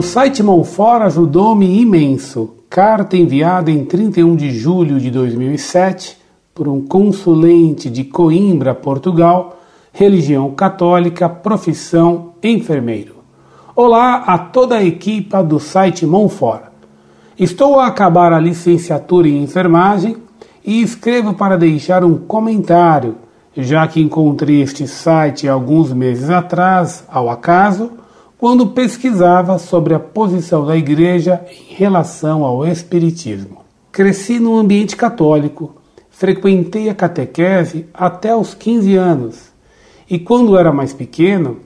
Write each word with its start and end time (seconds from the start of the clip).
O 0.00 0.02
site 0.02 0.42
Monfort 0.42 1.02
ajudou-me 1.02 1.78
imenso. 1.78 2.54
Carta 2.70 3.18
enviada 3.18 3.70
em 3.70 3.84
31 3.84 4.34
de 4.34 4.50
julho 4.50 4.98
de 4.98 5.10
2007 5.10 6.16
por 6.54 6.66
um 6.66 6.80
consulente 6.80 7.90
de 7.90 8.04
Coimbra, 8.04 8.74
Portugal, 8.74 9.60
religião 9.92 10.52
católica, 10.52 11.28
profissão 11.28 12.32
enfermeiro. 12.42 13.16
Olá 13.76 14.24
a 14.26 14.38
toda 14.38 14.76
a 14.76 14.82
equipa 14.82 15.42
do 15.42 15.60
site 15.60 16.06
Monfort. 16.06 16.62
Estou 17.38 17.78
a 17.78 17.86
acabar 17.86 18.32
a 18.32 18.40
licenciatura 18.40 19.28
em 19.28 19.42
enfermagem 19.42 20.16
e 20.64 20.80
escrevo 20.80 21.34
para 21.34 21.58
deixar 21.58 22.04
um 22.04 22.16
comentário, 22.16 23.16
já 23.54 23.86
que 23.86 24.00
encontrei 24.00 24.62
este 24.62 24.88
site 24.88 25.46
alguns 25.46 25.92
meses 25.92 26.30
atrás, 26.30 27.04
ao 27.06 27.28
acaso, 27.28 28.00
quando 28.40 28.68
pesquisava 28.68 29.58
sobre 29.58 29.92
a 29.92 30.00
posição 30.00 30.64
da 30.64 30.74
Igreja 30.74 31.44
em 31.50 31.74
relação 31.74 32.42
ao 32.42 32.66
Espiritismo. 32.66 33.58
Cresci 33.92 34.40
num 34.40 34.56
ambiente 34.56 34.96
católico, 34.96 35.74
frequentei 36.08 36.88
a 36.88 36.94
catequese 36.94 37.84
até 37.92 38.34
os 38.34 38.54
15 38.54 38.96
anos 38.96 39.50
e, 40.08 40.18
quando 40.18 40.56
era 40.56 40.72
mais 40.72 40.94
pequeno, 40.94 41.58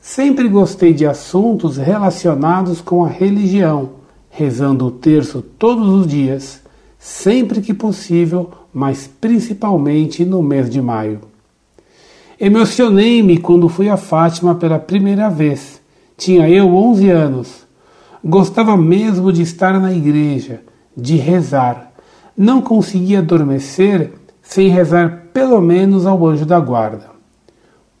sempre 0.00 0.48
gostei 0.48 0.94
de 0.94 1.04
assuntos 1.04 1.76
relacionados 1.76 2.80
com 2.80 3.04
a 3.04 3.08
religião, 3.08 3.90
rezando 4.30 4.86
o 4.86 4.90
terço 4.90 5.42
todos 5.42 5.86
os 5.86 6.06
dias, 6.06 6.62
sempre 6.98 7.60
que 7.60 7.74
possível, 7.74 8.50
mas 8.72 9.06
principalmente 9.20 10.24
no 10.24 10.42
mês 10.42 10.70
de 10.70 10.80
maio. 10.80 11.20
Emocionei-me 12.40 13.36
quando 13.36 13.68
fui 13.68 13.90
a 13.90 13.98
Fátima 13.98 14.54
pela 14.54 14.78
primeira 14.78 15.28
vez 15.28 15.81
tinha 16.16 16.48
eu 16.48 16.74
11 16.74 17.10
anos. 17.10 17.66
Gostava 18.24 18.76
mesmo 18.76 19.32
de 19.32 19.42
estar 19.42 19.80
na 19.80 19.92
igreja, 19.92 20.60
de 20.96 21.16
rezar. 21.16 21.92
Não 22.36 22.60
conseguia 22.60 23.18
adormecer 23.18 24.12
sem 24.42 24.68
rezar 24.68 25.28
pelo 25.32 25.60
menos 25.60 26.06
ao 26.06 26.26
anjo 26.26 26.46
da 26.46 26.60
guarda. 26.60 27.10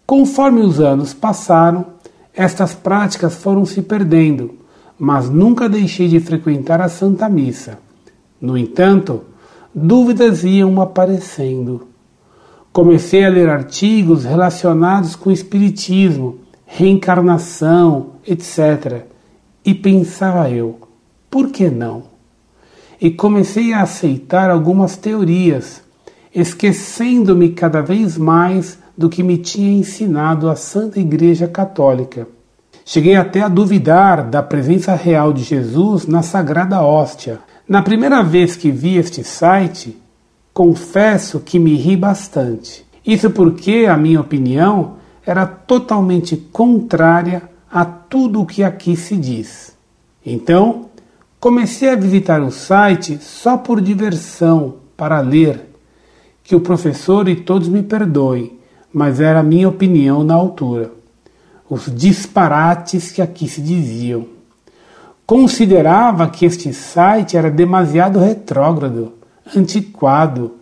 Conforme 0.06 0.60
os 0.60 0.78
anos 0.78 1.14
passaram, 1.14 1.86
estas 2.34 2.74
práticas 2.74 3.34
foram 3.34 3.64
se 3.64 3.82
perdendo, 3.82 4.54
mas 4.98 5.28
nunca 5.28 5.68
deixei 5.68 6.08
de 6.08 6.20
frequentar 6.20 6.80
a 6.80 6.88
Santa 6.88 7.28
Missa. 7.28 7.78
No 8.40 8.56
entanto, 8.56 9.22
dúvidas 9.74 10.44
iam 10.44 10.80
aparecendo. 10.80 11.88
Comecei 12.72 13.24
a 13.24 13.28
ler 13.28 13.48
artigos 13.48 14.24
relacionados 14.24 15.14
com 15.14 15.30
o 15.30 15.32
Espiritismo 15.32 16.38
reencarnação, 16.74 18.12
etc. 18.26 19.04
E 19.62 19.74
pensava 19.74 20.50
eu, 20.50 20.80
por 21.30 21.50
que 21.50 21.68
não? 21.68 22.04
E 22.98 23.10
comecei 23.10 23.74
a 23.74 23.82
aceitar 23.82 24.48
algumas 24.48 24.96
teorias, 24.96 25.82
esquecendo-me 26.34 27.50
cada 27.50 27.82
vez 27.82 28.16
mais 28.16 28.78
do 28.96 29.10
que 29.10 29.22
me 29.22 29.36
tinha 29.36 29.70
ensinado 29.70 30.48
a 30.48 30.56
Santa 30.56 30.98
Igreja 30.98 31.46
Católica. 31.46 32.26
Cheguei 32.86 33.16
até 33.16 33.42
a 33.42 33.48
duvidar 33.48 34.28
da 34.30 34.42
presença 34.42 34.94
real 34.94 35.30
de 35.30 35.42
Jesus 35.42 36.06
na 36.06 36.22
Sagrada 36.22 36.80
Hóstia. 36.80 37.40
Na 37.68 37.82
primeira 37.82 38.22
vez 38.22 38.56
que 38.56 38.70
vi 38.70 38.96
este 38.96 39.22
site, 39.22 40.00
confesso 40.54 41.38
que 41.38 41.58
me 41.58 41.76
ri 41.76 41.96
bastante. 41.98 42.84
Isso 43.06 43.28
porque, 43.30 43.86
a 43.88 43.96
minha 43.96 44.20
opinião, 44.20 45.01
era 45.24 45.46
totalmente 45.46 46.36
contrária 46.36 47.42
a 47.70 47.84
tudo 47.84 48.42
o 48.42 48.46
que 48.46 48.62
aqui 48.62 48.96
se 48.96 49.16
diz. 49.16 49.76
Então, 50.24 50.86
comecei 51.40 51.90
a 51.90 51.96
visitar 51.96 52.42
o 52.42 52.50
site 52.50 53.18
só 53.20 53.56
por 53.56 53.80
diversão, 53.80 54.76
para 54.96 55.20
ler. 55.20 55.70
Que 56.44 56.54
o 56.56 56.60
professor 56.60 57.28
e 57.28 57.36
todos 57.36 57.68
me 57.68 57.82
perdoem, 57.82 58.58
mas 58.92 59.20
era 59.20 59.40
a 59.40 59.44
minha 59.44 59.68
opinião 59.68 60.24
na 60.24 60.34
altura. 60.34 60.92
Os 61.70 61.86
disparates 61.94 63.10
que 63.10 63.22
aqui 63.22 63.48
se 63.48 63.62
diziam. 63.62 64.26
Considerava 65.24 66.28
que 66.28 66.44
este 66.44 66.72
site 66.74 67.36
era 67.36 67.50
demasiado 67.50 68.18
retrógrado, 68.18 69.12
antiquado, 69.56 70.56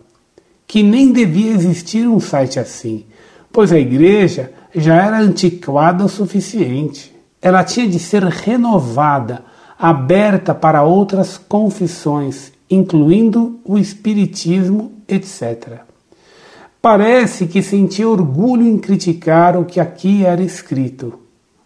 que 0.65 0.81
nem 0.81 1.11
devia 1.11 1.51
existir 1.51 2.07
um 2.07 2.19
site 2.19 2.59
assim 2.59 3.05
pois 3.51 3.71
a 3.71 3.79
igreja 3.79 4.51
já 4.73 4.95
era 4.95 5.19
antiquada 5.19 6.05
o 6.05 6.09
suficiente. 6.09 7.13
Ela 7.41 7.63
tinha 7.63 7.87
de 7.87 7.99
ser 7.99 8.23
renovada, 8.23 9.43
aberta 9.77 10.53
para 10.53 10.83
outras 10.83 11.37
confissões, 11.37 12.51
incluindo 12.69 13.59
o 13.65 13.77
Espiritismo, 13.77 14.91
etc. 15.07 15.81
Parece 16.81 17.47
que 17.47 17.61
sentia 17.61 18.07
orgulho 18.07 18.65
em 18.65 18.77
criticar 18.77 19.57
o 19.57 19.65
que 19.65 19.79
aqui 19.79 20.25
era 20.25 20.41
escrito. 20.41 21.19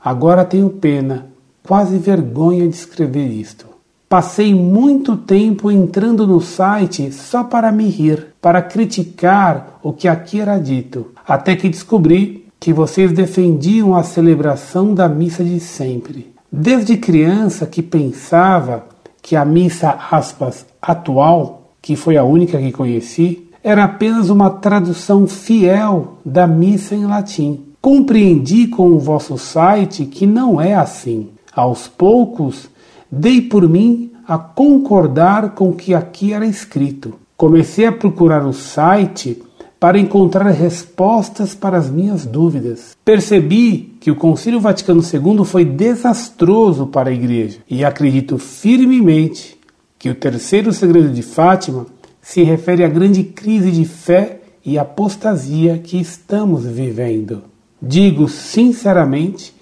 Agora 0.04 0.44
tenho 0.44 0.70
pena, 0.70 1.28
quase 1.64 1.98
vergonha 1.98 2.68
de 2.68 2.76
escrever 2.76 3.28
isto. 3.28 3.66
Passei 4.08 4.54
muito 4.54 5.18
tempo 5.18 5.72
entrando 5.72 6.28
no 6.28 6.40
site 6.40 7.12
só 7.12 7.44
para 7.44 7.72
me 7.72 7.88
rir, 7.88 8.28
para 8.40 8.62
criticar 8.62 9.80
o 9.82 9.92
que 9.92 10.08
aqui 10.08 10.40
era 10.40 10.58
dito, 10.58 11.08
até 11.28 11.56
que 11.56 11.70
descobri 11.70 12.46
que 12.60 12.74
vocês 12.74 13.12
defendiam 13.12 13.96
a 13.96 14.04
celebração 14.04 14.94
da 14.94 15.08
missa 15.08 15.44
de 15.44 15.60
sempre. 15.60 16.34
Desde 16.52 16.98
criança 16.98 17.66
que 17.66 17.82
pensava 17.82 18.86
que 19.22 19.36
a 19.36 19.44
missa 19.44 19.98
aspas 20.12 20.66
atual, 20.82 21.74
que 21.82 21.96
foi 21.96 22.18
a 22.18 22.24
única 22.24 22.58
que 22.58 22.72
conheci, 22.72 23.50
era 23.64 23.84
apenas 23.84 24.30
uma 24.30 24.50
tradução 24.50 25.26
fiel 25.28 26.20
da 26.24 26.46
missa 26.46 26.96
em 26.96 27.06
latim. 27.06 27.66
Compreendi 27.82 28.68
com 28.68 28.88
o 28.90 29.00
vosso 29.00 29.38
site 29.38 30.06
que 30.06 30.26
não 30.26 30.62
é 30.62 30.76
assim. 30.76 31.30
Aos 31.56 31.88
poucos 31.88 32.70
dei 33.12 33.42
por 33.42 33.68
mim 33.68 34.12
a 34.28 34.38
concordar 34.38 35.52
com 35.52 35.70
o 35.70 35.76
que 35.76 35.94
aqui 35.94 36.34
era 36.34 36.46
escrito. 36.46 37.14
Comecei 37.38 37.86
a 37.86 37.92
procurar 37.92 38.46
o 38.46 38.54
site 38.54 39.42
para 39.80 40.00
encontrar 40.00 40.50
respostas 40.52 41.54
para 41.54 41.78
as 41.78 41.90
minhas 41.90 42.26
dúvidas. 42.26 42.96
Percebi 43.04 43.96
que 44.00 44.10
o 44.10 44.16
Concílio 44.16 44.60
Vaticano 44.60 45.02
II 45.02 45.46
foi 45.46 45.66
desastroso 45.66 46.88
para 46.88 47.10
a 47.10 47.14
Igreja 47.14 47.60
e 47.70 47.84
acredito 47.84 48.38
firmemente 48.38 49.58
que 50.00 50.10
o 50.10 50.16
terceiro 50.16 50.72
segredo 50.72 51.10
de 51.10 51.22
Fátima 51.22 51.86
se 52.22 52.44
refere 52.44 52.84
à 52.84 52.88
grande 52.88 53.24
crise 53.24 53.72
de 53.72 53.86
fé 53.86 54.42
e 54.66 54.80
apostasia 54.80 55.78
que 55.78 56.00
estamos 56.00 56.66
vivendo. 56.66 57.44
Digo 57.82 58.28
sinceramente 58.28 59.54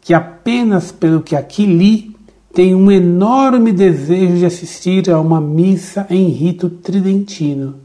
que 0.00 0.14
apenas 0.14 0.92
pelo 0.92 1.22
que 1.22 1.34
aqui 1.34 1.66
li 1.66 2.12
tenho 2.52 2.76
um 2.76 2.90
enorme 2.90 3.72
desejo 3.72 4.36
de 4.36 4.46
assistir 4.46 5.10
a 5.10 5.18
uma 5.18 5.40
missa 5.40 6.06
em 6.10 6.28
rito 6.28 6.68
tridentino 6.68 7.82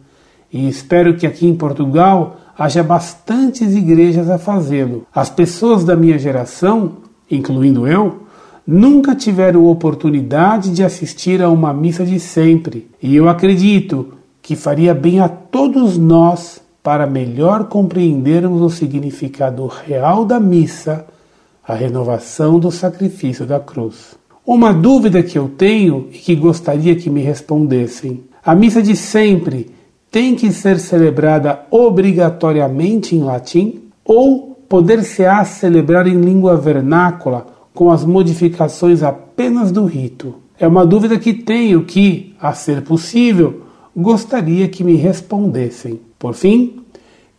e 0.52 0.68
espero 0.68 1.16
que 1.16 1.28
aqui 1.28 1.48
em 1.48 1.56
Portugal 1.56 2.38
haja 2.58 2.84
bastantes 2.84 3.76
igrejas 3.76 4.30
a 4.30 4.38
fazê-lo. 4.38 5.06
As 5.14 5.30
pessoas 5.30 5.84
da 5.84 5.96
minha 5.96 6.18
geração, 6.18 6.94
incluindo 7.30 7.88
eu, 7.88 8.24
nunca 8.66 9.16
tiveram 9.16 9.66
oportunidade 9.66 10.72
de 10.72 10.84
assistir 10.84 11.42
a 11.42 11.50
uma 11.50 11.74
missa 11.74 12.06
de 12.06 12.20
sempre, 12.20 12.90
e 13.02 13.16
eu 13.16 13.30
acredito 13.30 14.14
que 14.42 14.56
faria 14.56 14.94
bem 14.94 15.20
a 15.20 15.30
todos 15.30 15.98
nós 15.98 16.62
para 16.82 17.06
melhor 17.06 17.66
compreendermos 17.66 18.62
o 18.62 18.70
significado 18.70 19.68
real 19.68 20.24
da 20.24 20.40
missa, 20.40 21.06
a 21.66 21.74
renovação 21.76 22.58
do 22.58 22.72
sacrifício 22.72 23.46
da 23.46 23.60
cruz. 23.60 24.16
Uma 24.46 24.74
dúvida 24.74 25.22
que 25.22 25.38
eu 25.38 25.50
tenho 25.50 26.08
e 26.12 26.18
que 26.18 26.34
gostaria 26.34 26.96
que 26.96 27.10
me 27.10 27.22
respondessem: 27.22 28.24
a 28.44 28.56
missa 28.56 28.82
de 28.82 28.96
sempre 28.96 29.70
tem 30.18 30.34
que 30.34 30.52
ser 30.52 30.80
celebrada 30.80 31.68
obrigatoriamente 31.70 33.16
em 33.16 33.22
latim 33.22 33.84
ou 34.04 34.58
poder-se-á 34.68 35.46
celebrar 35.46 36.08
em 36.08 36.20
língua 36.20 36.58
vernácula 36.58 37.46
com 37.72 37.92
as 37.92 38.04
modificações 38.04 39.04
apenas 39.04 39.72
do 39.72 39.86
rito? 39.86 40.34
É 40.60 40.68
uma 40.68 40.88
dúvida 40.88 41.20
que 41.20 41.36
tenho 41.36 41.84
que, 41.84 42.34
a 42.42 42.52
ser 42.52 42.82
possível, 42.82 43.62
gostaria 43.96 44.68
que 44.68 44.84
me 44.84 44.96
respondessem. 44.96 46.02
Por 46.18 46.34
fim, 46.34 46.80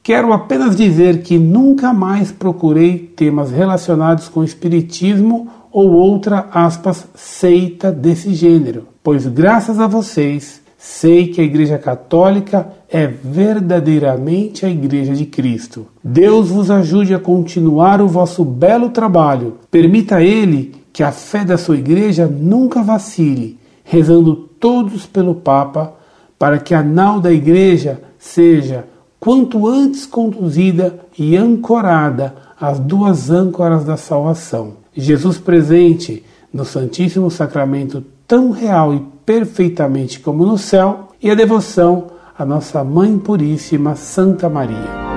quero 0.00 0.32
apenas 0.32 0.76
dizer 0.76 1.22
que 1.22 1.36
nunca 1.36 1.92
mais 1.92 2.30
procurei 2.30 2.96
temas 2.96 3.50
relacionados 3.50 4.28
com 4.28 4.44
espiritismo 4.44 5.48
ou 5.72 5.90
outra 5.90 6.46
aspas 6.52 7.08
seita 7.16 7.90
desse 7.90 8.32
gênero, 8.32 8.86
pois 9.02 9.26
graças 9.26 9.80
a 9.80 9.88
vocês 9.88 10.67
sei 10.78 11.26
que 11.26 11.40
a 11.40 11.44
Igreja 11.44 11.76
Católica 11.76 12.68
é 12.88 13.06
verdadeiramente 13.06 14.64
a 14.64 14.70
Igreja 14.70 15.12
de 15.12 15.26
Cristo. 15.26 15.88
Deus 16.02 16.48
vos 16.48 16.70
ajude 16.70 17.12
a 17.12 17.18
continuar 17.18 18.00
o 18.00 18.06
vosso 18.06 18.44
belo 18.44 18.90
trabalho. 18.90 19.58
Permita 19.70 20.16
a 20.16 20.22
Ele 20.22 20.78
que 20.92 21.02
a 21.02 21.12
fé 21.12 21.44
da 21.44 21.58
sua 21.58 21.76
igreja 21.76 22.26
nunca 22.26 22.82
vacile, 22.82 23.58
rezando 23.84 24.34
todos 24.34 25.06
pelo 25.06 25.34
Papa, 25.34 25.94
para 26.38 26.58
que 26.58 26.74
a 26.74 26.82
nau 26.82 27.20
da 27.20 27.32
igreja 27.32 28.00
seja 28.18 28.84
quanto 29.20 29.66
antes 29.66 30.06
conduzida 30.06 30.98
e 31.18 31.36
ancorada 31.36 32.34
às 32.60 32.78
duas 32.78 33.30
âncoras 33.30 33.84
da 33.84 33.96
salvação. 33.96 34.74
Jesus 34.92 35.38
presente 35.38 36.24
no 36.52 36.64
Santíssimo 36.64 37.30
Sacramento, 37.30 38.04
tão 38.28 38.50
real 38.50 38.94
e 38.94 39.00
perfeitamente 39.24 40.20
como 40.20 40.44
no 40.44 40.58
céu, 40.58 41.08
e 41.20 41.30
a 41.30 41.34
devoção 41.34 42.08
à 42.38 42.44
nossa 42.44 42.84
Mãe 42.84 43.18
Puríssima 43.18 43.96
Santa 43.96 44.50
Maria. 44.50 45.08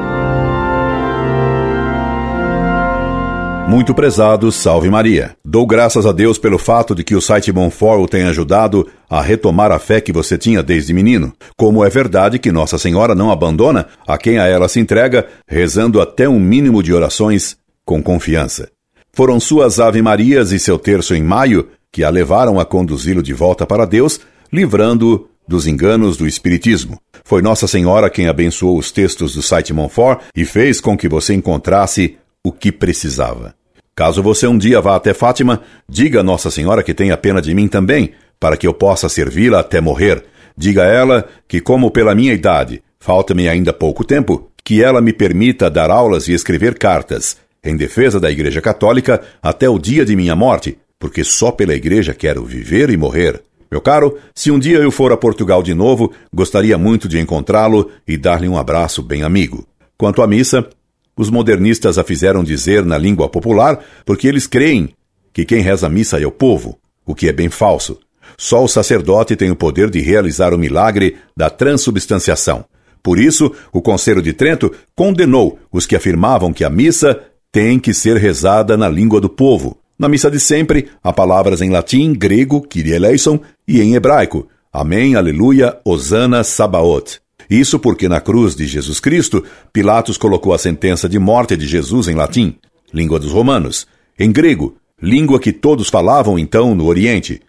Muito 3.67 3.93
prezado, 3.93 4.51
salve 4.51 4.89
Maria. 4.89 5.35
Dou 5.45 5.65
graças 5.65 6.05
a 6.05 6.11
Deus 6.11 6.37
pelo 6.37 6.57
fato 6.57 6.95
de 6.95 7.03
que 7.03 7.15
o 7.15 7.21
site 7.21 7.51
Bonfort 7.51 8.01
o 8.01 8.07
tenha 8.07 8.29
ajudado 8.29 8.87
a 9.09 9.21
retomar 9.21 9.71
a 9.71 9.79
fé 9.79 10.01
que 10.01 10.11
você 10.11 10.37
tinha 10.37 10.63
desde 10.63 10.93
menino. 10.93 11.31
Como 11.55 11.83
é 11.83 11.89
verdade 11.89 12.39
que 12.39 12.51
Nossa 12.51 12.77
Senhora 12.77 13.13
não 13.13 13.29
abandona 13.29 13.87
a 14.07 14.17
quem 14.17 14.39
a 14.39 14.47
ela 14.47 14.67
se 14.67 14.79
entrega, 14.79 15.27
rezando 15.47 16.01
até 16.01 16.27
um 16.27 16.39
mínimo 16.39 16.81
de 16.81 16.93
orações 16.93 17.57
com 17.85 18.01
confiança. 18.01 18.69
Foram 19.13 19.39
suas 19.39 19.79
Ave 19.79 20.01
Marias 20.01 20.51
e 20.51 20.59
seu 20.59 20.79
terço 20.79 21.13
em 21.13 21.23
maio 21.23 21.67
que 21.91 22.03
a 22.03 22.09
levaram 22.09 22.59
a 22.59 22.65
conduzi-lo 22.65 23.21
de 23.21 23.33
volta 23.33 23.65
para 23.65 23.85
Deus, 23.85 24.19
livrando-o 24.51 25.27
dos 25.47 25.67
enganos 25.67 26.15
do 26.15 26.27
Espiritismo. 26.27 26.99
Foi 27.23 27.41
Nossa 27.41 27.67
Senhora 27.67 28.09
quem 28.09 28.27
abençoou 28.27 28.77
os 28.77 28.91
textos 28.91 29.35
do 29.35 29.41
site 29.41 29.73
Monfort 29.73 30.21
e 30.35 30.45
fez 30.45 30.79
com 30.79 30.97
que 30.97 31.09
você 31.09 31.33
encontrasse 31.33 32.17
o 32.43 32.51
que 32.51 32.71
precisava. 32.71 33.53
Caso 33.93 34.23
você 34.23 34.47
um 34.47 34.57
dia 34.57 34.79
vá 34.79 34.95
até 34.95 35.13
Fátima, 35.13 35.61
diga 35.87 36.21
a 36.21 36.23
Nossa 36.23 36.49
Senhora 36.49 36.81
que 36.81 36.93
tenha 36.93 37.17
pena 37.17 37.41
de 37.41 37.53
mim 37.53 37.67
também, 37.67 38.11
para 38.39 38.55
que 38.55 38.65
eu 38.65 38.73
possa 38.73 39.09
servi-la 39.09 39.59
até 39.59 39.81
morrer. 39.81 40.23
Diga 40.57 40.83
a 40.83 40.87
ela 40.87 41.27
que, 41.47 41.59
como 41.59 41.91
pela 41.91 42.15
minha 42.15 42.33
idade, 42.33 42.81
falta-me 42.99 43.47
ainda 43.47 43.73
pouco 43.73 44.03
tempo, 44.03 44.49
que 44.63 44.83
ela 44.83 45.01
me 45.01 45.11
permita 45.11 45.69
dar 45.69 45.91
aulas 45.91 46.27
e 46.27 46.33
escrever 46.33 46.77
cartas, 46.77 47.37
em 47.63 47.75
defesa 47.75 48.19
da 48.19 48.31
Igreja 48.31 48.61
Católica 48.61 49.21
até 49.41 49.69
o 49.69 49.77
dia 49.77 50.05
de 50.05 50.15
minha 50.15 50.35
morte, 50.35 50.77
porque 51.01 51.23
só 51.23 51.51
pela 51.51 51.73
Igreja 51.73 52.13
quero 52.13 52.45
viver 52.45 52.91
e 52.91 52.95
morrer. 52.95 53.41
Meu 53.71 53.81
caro, 53.81 54.17
se 54.35 54.51
um 54.51 54.59
dia 54.59 54.77
eu 54.77 54.91
for 54.91 55.11
a 55.11 55.17
Portugal 55.17 55.63
de 55.63 55.73
novo, 55.73 56.13
gostaria 56.31 56.77
muito 56.77 57.07
de 57.07 57.19
encontrá-lo 57.19 57.89
e 58.07 58.15
dar-lhe 58.17 58.47
um 58.47 58.55
abraço 58.55 59.01
bem 59.01 59.23
amigo. 59.23 59.67
Quanto 59.97 60.21
à 60.21 60.27
missa, 60.27 60.69
os 61.17 61.31
modernistas 61.31 61.97
a 61.97 62.03
fizeram 62.03 62.43
dizer 62.43 62.85
na 62.85 62.99
língua 62.99 63.27
popular 63.27 63.83
porque 64.05 64.27
eles 64.27 64.45
creem 64.45 64.89
que 65.33 65.43
quem 65.43 65.61
reza 65.61 65.87
a 65.87 65.89
missa 65.89 66.21
é 66.21 66.25
o 66.25 66.31
povo, 66.31 66.77
o 67.03 67.15
que 67.15 67.27
é 67.27 67.33
bem 67.33 67.49
falso. 67.49 67.97
Só 68.37 68.63
o 68.63 68.67
sacerdote 68.67 69.35
tem 69.35 69.49
o 69.49 69.55
poder 69.55 69.89
de 69.89 70.01
realizar 70.01 70.53
o 70.53 70.57
milagre 70.57 71.17
da 71.35 71.49
transubstanciação. 71.49 72.63
Por 73.01 73.17
isso, 73.17 73.51
o 73.73 73.81
Conselho 73.81 74.21
de 74.21 74.33
Trento 74.33 74.71
condenou 74.95 75.57
os 75.71 75.87
que 75.87 75.95
afirmavam 75.95 76.53
que 76.53 76.63
a 76.63 76.69
missa 76.69 77.19
tem 77.51 77.79
que 77.79 77.93
ser 77.93 78.17
rezada 78.17 78.77
na 78.77 78.87
língua 78.87 79.19
do 79.19 79.29
povo. 79.29 79.80
Na 80.01 80.09
missa 80.09 80.31
de 80.31 80.39
sempre, 80.39 80.87
há 81.03 81.13
palavras 81.13 81.61
em 81.61 81.69
latim, 81.69 82.11
grego, 82.11 82.59
Kyrie 82.59 82.93
eleison, 82.93 83.39
e 83.67 83.79
em 83.79 83.93
hebraico, 83.93 84.47
Amém, 84.73 85.13
Aleluia, 85.13 85.77
Osana, 85.85 86.43
Sabaoth. 86.43 87.19
Isso 87.47 87.77
porque 87.77 88.09
na 88.09 88.19
cruz 88.19 88.55
de 88.55 88.65
Jesus 88.65 88.99
Cristo, 88.99 89.43
Pilatos 89.71 90.17
colocou 90.17 90.55
a 90.55 90.57
sentença 90.57 91.07
de 91.07 91.19
morte 91.19 91.55
de 91.55 91.67
Jesus 91.67 92.07
em 92.07 92.15
latim, 92.15 92.55
língua 92.91 93.19
dos 93.19 93.31
romanos, 93.31 93.85
em 94.17 94.31
grego, 94.31 94.75
língua 94.99 95.39
que 95.39 95.53
todos 95.53 95.87
falavam 95.87 96.39
então 96.39 96.73
no 96.73 96.87
Oriente, 96.87 97.39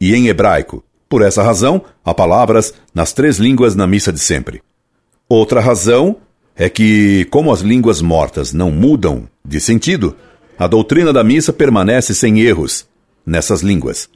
e 0.00 0.14
em 0.14 0.28
hebraico. 0.28 0.84
Por 1.08 1.22
essa 1.22 1.42
razão, 1.42 1.82
há 2.04 2.14
palavras 2.14 2.72
nas 2.94 3.12
três 3.12 3.38
línguas 3.38 3.74
na 3.74 3.84
missa 3.84 4.12
de 4.12 4.20
sempre. 4.20 4.62
Outra 5.28 5.60
razão 5.60 6.18
é 6.54 6.68
que, 6.68 7.26
como 7.30 7.52
as 7.52 7.62
línguas 7.62 8.00
mortas 8.00 8.52
não 8.52 8.70
mudam 8.70 9.28
de 9.44 9.60
sentido, 9.60 10.14
a 10.58 10.66
doutrina 10.66 11.12
da 11.12 11.22
missa 11.22 11.52
permanece 11.52 12.14
sem 12.14 12.40
erros 12.40 12.86
nessas 13.24 13.62
línguas. 13.62 14.08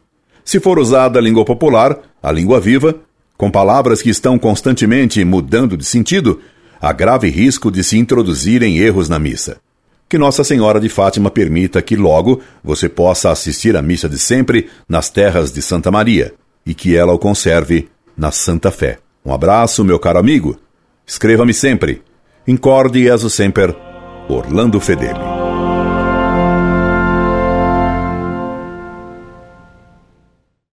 Se 0.44 0.58
for 0.58 0.78
usada 0.78 1.18
a 1.18 1.22
língua 1.22 1.44
popular, 1.44 1.98
a 2.22 2.32
língua 2.32 2.60
viva, 2.60 2.96
com 3.36 3.50
palavras 3.50 4.02
que 4.02 4.10
estão 4.10 4.38
constantemente 4.38 5.24
mudando 5.24 5.76
de 5.76 5.84
sentido, 5.84 6.40
há 6.80 6.92
grave 6.92 7.28
risco 7.28 7.70
de 7.70 7.82
se 7.84 7.98
introduzirem 7.98 8.78
erros 8.78 9.08
na 9.08 9.18
missa. 9.18 9.58
Que 10.08 10.18
Nossa 10.18 10.42
Senhora 10.42 10.80
de 10.80 10.88
Fátima 10.88 11.30
permita 11.30 11.80
que 11.80 11.94
logo 11.94 12.40
você 12.64 12.88
possa 12.88 13.30
assistir 13.30 13.76
à 13.76 13.82
missa 13.82 14.08
de 14.08 14.18
sempre 14.18 14.68
nas 14.88 15.08
terras 15.08 15.52
de 15.52 15.62
Santa 15.62 15.90
Maria 15.90 16.34
e 16.66 16.74
que 16.74 16.96
ela 16.96 17.12
o 17.12 17.18
conserve 17.18 17.88
na 18.16 18.30
santa 18.30 18.70
fé. 18.70 18.98
Um 19.24 19.32
abraço, 19.32 19.84
meu 19.84 19.98
caro 19.98 20.18
amigo. 20.18 20.58
Escreva-me 21.06 21.54
sempre. 21.54 22.02
Incorde 22.46 23.06
e 23.06 23.30
sempre, 23.30 23.74
Orlando 24.28 24.80
Fedeli. 24.80 25.39